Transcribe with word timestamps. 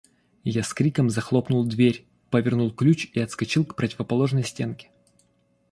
Я 0.45 0.63
с 0.63 0.73
криком 0.73 1.11
захлопнул 1.11 1.63
дверь, 1.63 2.07
повернул 2.31 2.71
ключ 2.71 3.11
и 3.13 3.19
отскочил 3.19 3.63
к 3.65 3.75
противоположной 3.75 4.43
стенке. 4.43 4.89